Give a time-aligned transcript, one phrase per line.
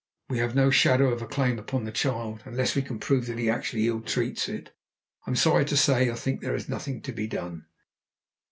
[0.29, 3.27] We have no shadow of a claim upon the child, and unless we can prove
[3.27, 4.71] that he actually ill treats it,
[5.27, 7.67] I'm sorry to say I think there is nothing to be done."